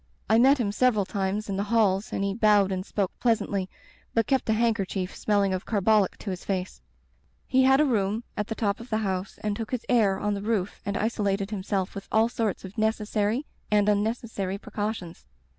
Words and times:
I 0.27 0.39
met 0.39 0.57
him 0.57 0.71
several 0.71 1.05
times 1.05 1.47
in 1.47 1.57
the 1.57 1.65
halls 1.69 2.11
and 2.11 2.23
he 2.23 2.33
bowed 2.33 2.71
and 2.71 2.83
spoke 2.83 3.11
pleasantly, 3.19 3.69
but 4.15 4.25
kept 4.25 4.49
a 4.49 4.53
handker 4.53 4.83
chief 4.83 5.15
smelling 5.15 5.53
of 5.53 5.63
carbolic 5.67 6.17
to 6.17 6.31
his 6.31 6.43
face. 6.43 6.81
He 7.45 7.61
had 7.65 7.73
Digitized 7.73 7.73
by 7.73 7.75
LjOOQ 7.75 7.75
IC 7.75 7.79
Interventions 7.81 7.91
a 7.91 7.93
room 7.93 8.23
at 8.37 8.47
the 8.47 8.55
top 8.55 8.79
of 8.79 8.89
the 8.89 8.97
house 8.97 9.39
and 9.43 9.55
took 9.55 9.69
his 9.69 9.85
air 9.87 10.17
on 10.19 10.33
the 10.33 10.41
roof 10.41 10.81
and 10.87 10.97
isolated 10.97 11.51
himself 11.51 11.93
with 11.93 12.07
all 12.11 12.29
sorts 12.29 12.65
of 12.65 12.79
necessary 12.79 13.45
and 13.69 13.87
unnecessary 13.87 14.57
precau 14.57 14.91
tions. 14.91 15.25